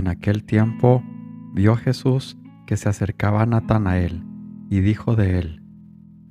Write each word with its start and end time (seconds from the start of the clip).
En 0.00 0.08
aquel 0.08 0.44
tiempo 0.44 1.02
vio 1.52 1.76
Jesús 1.76 2.38
que 2.66 2.78
se 2.78 2.88
acercaba 2.88 3.42
a 3.42 3.46
Natanael 3.46 4.24
y 4.70 4.80
dijo 4.80 5.14
de 5.14 5.38
él, 5.38 5.62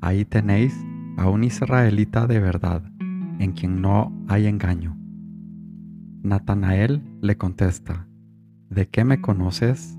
Ahí 0.02 0.26
tenéis 0.26 0.76
a 1.18 1.30
un 1.30 1.44
israelita 1.44 2.26
de 2.26 2.40
verdad, 2.40 2.82
en 3.38 3.52
quien 3.52 3.80
no 3.80 4.12
hay 4.28 4.48
engaño. 4.48 4.98
Natanael 6.24 7.04
le 7.22 7.38
contesta, 7.38 8.08
¿De 8.72 8.88
qué 8.88 9.04
me 9.04 9.22
conoces? 9.22 9.96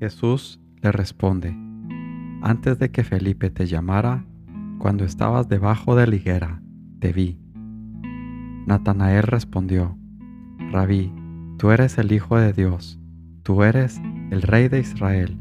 Jesús 0.00 0.60
le 0.82 0.90
responde, 0.90 1.56
Antes 2.42 2.80
de 2.80 2.90
que 2.90 3.04
Felipe 3.04 3.48
te 3.48 3.66
llamara, 3.68 4.26
cuando 4.80 5.04
estabas 5.04 5.48
debajo 5.48 5.94
de 5.94 6.08
la 6.08 6.16
higuera, 6.16 6.60
te 6.98 7.12
vi. 7.12 7.38
Natanael 8.66 9.22
respondió, 9.22 9.96
Rabí, 10.72 11.12
tú 11.56 11.70
eres 11.70 11.98
el 11.98 12.12
Hijo 12.12 12.38
de 12.38 12.52
Dios, 12.52 12.98
tú 13.42 13.62
eres 13.62 14.00
el 14.30 14.42
Rey 14.42 14.68
de 14.68 14.80
Israel. 14.80 15.38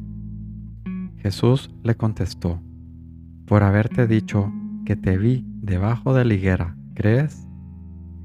Jesús 1.17 1.71
le 1.83 1.95
contestó, 1.95 2.61
por 3.45 3.63
haberte 3.63 4.07
dicho 4.07 4.51
que 4.85 4.95
te 4.95 5.17
vi 5.17 5.45
debajo 5.61 6.13
de 6.13 6.25
la 6.25 6.33
higuera, 6.33 6.77
¿crees? 6.93 7.47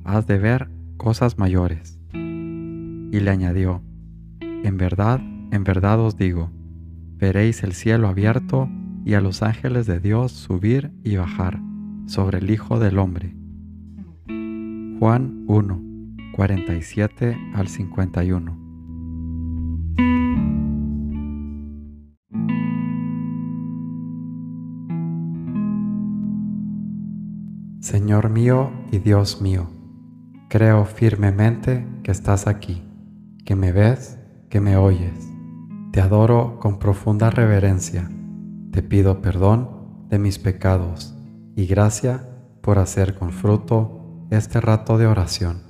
Has 0.05 0.27
de 0.27 0.39
ver 0.39 0.69
cosas 0.97 1.39
mayores. 1.39 1.99
Y 2.13 3.21
le 3.21 3.31
añadió, 3.31 3.83
en 4.41 4.77
verdad, 4.77 5.21
en 5.51 5.65
verdad 5.65 5.99
os 6.01 6.17
digo, 6.17 6.51
veréis 7.17 7.63
el 7.63 7.73
cielo 7.73 8.09
abierto 8.09 8.69
y 9.05 9.15
a 9.15 9.21
los 9.21 9.43
ángeles 9.43 9.87
de 9.87 9.99
Dios 9.99 10.33
subir 10.33 10.93
y 11.03 11.17
bajar 11.17 11.61
sobre 12.07 12.39
el 12.39 12.51
Hijo 12.51 12.79
del 12.79 12.99
Hombre. 12.99 13.35
Juan 14.99 15.45
1, 15.47 15.90
47 16.33 17.37
al 17.55 17.69
51. 17.69 18.61
Señor 27.81 28.31
mío 28.31 28.71
y 28.93 28.99
Dios 28.99 29.41
mío, 29.41 29.71
creo 30.49 30.85
firmemente 30.85 31.87
que 32.03 32.11
estás 32.11 32.47
aquí, 32.47 32.83
que 33.45 33.57
me 33.57 33.73
ves, 33.73 34.19
que 34.49 34.61
me 34.61 34.77
oyes. 34.77 35.29
Te 35.93 36.01
adoro 36.01 36.59
con 36.61 36.79
profunda 36.79 37.31
reverencia. 37.31 38.09
Te 38.71 38.83
pido 38.83 39.23
perdón 39.23 40.07
de 40.09 40.19
mis 40.19 40.39
pecados 40.39 41.17
y 41.57 41.67
gracia 41.67 42.29
por 42.61 42.79
hacer 42.79 43.17
con 43.17 43.31
fruto 43.31 44.27
este 44.31 44.61
rato 44.61 44.99
de 44.99 45.07
oración. 45.07 45.70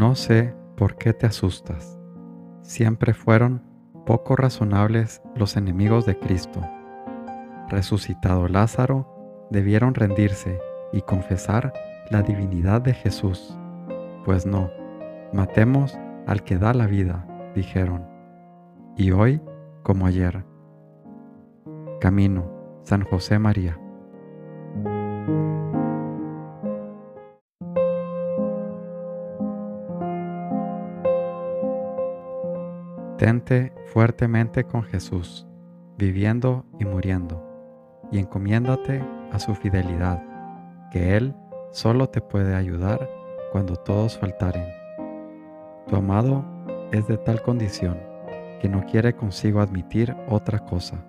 No 0.00 0.14
sé 0.14 0.54
por 0.78 0.96
qué 0.96 1.12
te 1.12 1.26
asustas. 1.26 1.98
Siempre 2.62 3.12
fueron 3.12 3.62
poco 4.06 4.34
razonables 4.34 5.20
los 5.36 5.58
enemigos 5.58 6.06
de 6.06 6.18
Cristo. 6.18 6.62
Resucitado 7.68 8.48
Lázaro, 8.48 9.46
debieron 9.50 9.94
rendirse 9.94 10.58
y 10.94 11.02
confesar 11.02 11.74
la 12.08 12.22
divinidad 12.22 12.80
de 12.80 12.94
Jesús. 12.94 13.54
Pues 14.24 14.46
no, 14.46 14.70
matemos 15.34 15.98
al 16.26 16.44
que 16.44 16.56
da 16.56 16.72
la 16.72 16.86
vida, 16.86 17.26
dijeron. 17.54 18.06
Y 18.96 19.10
hoy, 19.10 19.42
como 19.82 20.06
ayer. 20.06 20.46
Camino, 22.00 22.50
San 22.84 23.04
José 23.04 23.38
María. 23.38 23.78
Tente 33.20 33.70
fuertemente 33.84 34.64
con 34.64 34.82
Jesús, 34.82 35.46
viviendo 35.98 36.64
y 36.78 36.86
muriendo, 36.86 37.46
y 38.10 38.18
encomiéndate 38.18 39.04
a 39.30 39.38
su 39.38 39.54
fidelidad, 39.54 40.22
que 40.90 41.18
Él 41.18 41.34
solo 41.70 42.08
te 42.08 42.22
puede 42.22 42.54
ayudar 42.54 43.10
cuando 43.52 43.76
todos 43.76 44.18
faltaren. 44.18 44.64
Tu 45.86 45.96
amado 45.96 46.46
es 46.92 47.08
de 47.08 47.18
tal 47.18 47.42
condición 47.42 47.98
que 48.58 48.70
no 48.70 48.86
quiere 48.86 49.14
consigo 49.14 49.60
admitir 49.60 50.16
otra 50.30 50.60
cosa. 50.60 51.04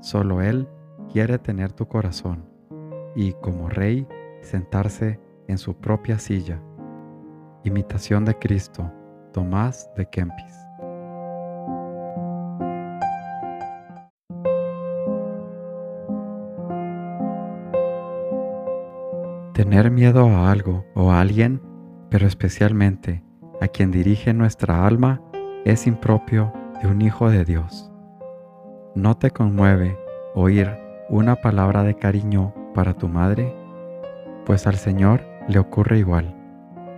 Solo 0.00 0.42
Él 0.42 0.68
quiere 1.12 1.38
tener 1.38 1.72
tu 1.72 1.86
corazón 1.86 2.44
y, 3.14 3.34
como 3.34 3.68
Rey, 3.68 4.04
sentarse 4.40 5.20
en 5.46 5.58
su 5.58 5.76
propia 5.76 6.18
silla. 6.18 6.60
Imitación 7.62 8.24
de 8.24 8.36
Cristo, 8.36 8.92
Tomás 9.32 9.88
de 9.94 10.06
Kempis. 10.10 10.65
Tener 19.56 19.90
miedo 19.90 20.28
a 20.28 20.52
algo 20.52 20.84
o 20.94 21.10
a 21.10 21.22
alguien, 21.22 21.62
pero 22.10 22.26
especialmente 22.26 23.24
a 23.62 23.68
quien 23.68 23.90
dirige 23.90 24.34
nuestra 24.34 24.86
alma, 24.86 25.22
es 25.64 25.86
impropio 25.86 26.52
de 26.82 26.88
un 26.88 27.00
hijo 27.00 27.30
de 27.30 27.46
Dios. 27.46 27.90
¿No 28.94 29.16
te 29.16 29.30
conmueve 29.30 29.98
oír 30.34 30.68
una 31.08 31.36
palabra 31.36 31.84
de 31.84 31.96
cariño 31.96 32.52
para 32.74 32.92
tu 32.92 33.08
madre? 33.08 33.56
Pues 34.44 34.66
al 34.66 34.74
Señor 34.74 35.22
le 35.48 35.58
ocurre 35.58 36.00
igual. 36.00 36.36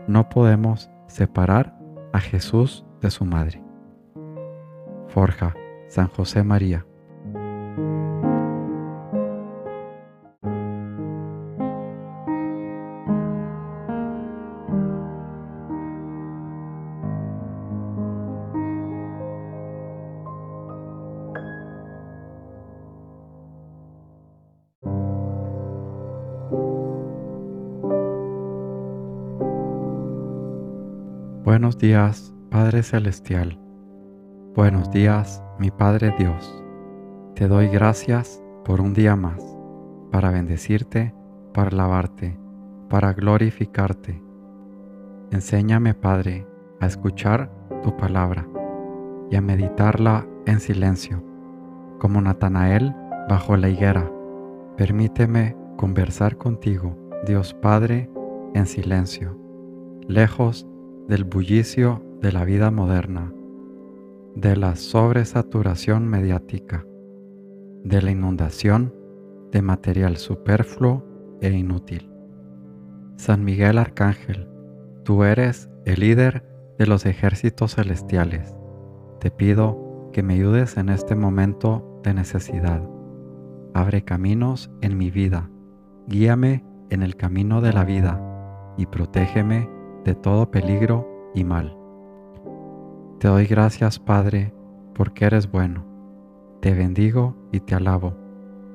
No 0.09 0.29
podemos 0.29 0.91
separar 1.07 1.79
a 2.13 2.19
Jesús 2.19 2.85
de 3.01 3.13
su 3.13 3.25
madre. 3.25 3.63
Forja, 5.07 5.55
San 5.87 6.09
José 6.09 6.43
María. 6.43 6.88
Buenos 31.49 31.79
días, 31.79 32.35
Padre 32.51 32.83
Celestial. 32.83 33.59
Buenos 34.55 34.91
días, 34.91 35.43
mi 35.59 35.71
Padre 35.71 36.15
Dios. 36.19 36.63
Te 37.37 37.49
doy 37.49 37.69
gracias 37.69 38.43
por 38.67 38.83
un 38.83 38.93
día 38.93 39.17
más, 39.17 39.43
para 40.13 40.31
bendecirte, 40.31 41.15
para 41.55 41.71
alabarte, 41.71 42.39
para 42.91 43.15
glorificarte. 43.15 44.23
Enséñame, 45.31 45.95
Padre, 45.95 46.47
a 46.81 46.87
escuchar 46.87 47.51
tu 47.83 47.97
palabra 47.97 48.47
y 49.31 49.37
a 49.37 49.41
meditarla 49.41 50.27
en 50.45 50.61
silencio, 50.61 51.25
como 51.99 52.21
Natanael 52.21 52.95
bajo 53.27 53.57
la 53.57 53.71
higuera. 53.71 54.13
Permíteme 54.77 55.57
conversar 55.79 56.37
contigo, 56.37 56.95
Dios 57.27 57.55
Padre, 57.55 58.11
en 58.53 58.67
silencio, 58.67 59.35
lejos 60.09 60.69
del 61.09 61.25
bullicio 61.25 62.03
de 62.21 62.33
la 62.33 62.45
vida 62.45 62.71
moderna, 62.71 63.33
de 64.35 64.57
la 64.57 64.77
sobresaturación 64.77 66.07
mediática, 66.07 66.85
de 67.83 68.03
la 68.03 68.11
inundación 68.11 68.95
de 69.51 69.63
material 69.63 70.19
superfluo 70.19 71.03
e 71.41 71.51
inútil. 71.51 72.13
San 73.17 73.43
Miguel 73.43 73.79
Arcángel, 73.79 74.49
tú 75.03 75.25
eres 75.25 75.71
el 75.87 76.01
líder 76.01 76.47
de 76.79 76.87
los 76.87 77.07
ejércitos 77.07 77.77
celestiales. 77.77 78.55
Te 79.19 79.31
pido 79.31 80.11
que 80.13 80.23
me 80.23 80.35
ayudes 80.35 80.77
en 80.77 80.91
este 80.91 81.17
momento 81.17 82.01
de 82.05 82.13
necesidad. 82.13 82.83
Abre 83.73 84.05
caminos 84.05 84.71
en 84.83 84.99
mi 84.99 85.11
vida, 85.11 85.49
guíame 86.07 86.67
en 86.91 87.03
el 87.03 87.17
camino 87.17 87.63
de 87.63 87.73
la 87.73 87.85
vida 87.85 88.21
y 88.77 88.85
protégeme 88.85 89.78
de 90.05 90.15
todo 90.15 90.51
peligro 90.51 91.31
y 91.35 91.45
mal. 91.45 91.77
Te 93.19 93.29
doy 93.29 93.47
gracias, 93.47 93.99
Padre, 93.99 94.53
porque 94.95 95.25
eres 95.25 95.51
bueno. 95.51 95.85
Te 96.61 96.75
bendigo 96.75 97.35
y 97.53 97.61
te 97.61 97.75
alabo. 97.75 98.15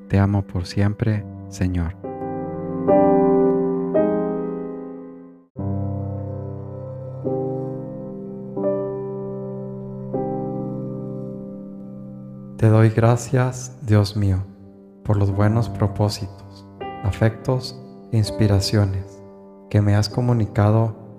Te 0.09 0.19
amo 0.19 0.43
por 0.43 0.65
siempre, 0.65 1.25
Señor. 1.47 1.95
Te 12.57 12.69
doy 12.69 12.89
gracias, 12.91 13.77
Dios 13.85 14.15
mío, 14.15 14.37
por 15.03 15.17
los 15.17 15.35
buenos 15.35 15.67
propósitos, 15.67 16.65
afectos 17.03 17.77
e 18.13 18.17
inspiraciones 18.17 19.21
que 19.69 19.81
me 19.81 19.95
has 19.95 20.07
comunicado 20.07 21.02